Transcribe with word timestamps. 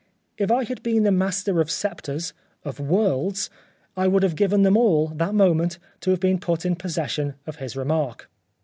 If 0.35 0.49
I 0.49 0.63
had 0.63 0.81
been 0.81 1.03
the 1.03 1.11
master 1.11 1.61
of 1.61 1.69
sceptres— 1.69 2.33
of 2.65 2.79
worlds— 2.79 3.51
I 3.95 4.07
would 4.07 4.23
have 4.23 4.33
given 4.35 4.63
them 4.63 4.75
all 4.75 5.09
that 5.09 5.35
moment 5.35 5.77
to 5.99 6.09
have 6.09 6.19
been 6.19 6.39
put 6.39 6.65
in 6.65 6.75
possession 6.75 7.35
of 7.45 7.57
his 7.57 7.75
remark. 7.75 8.27